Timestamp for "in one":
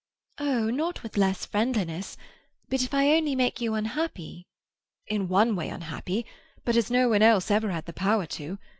5.05-5.55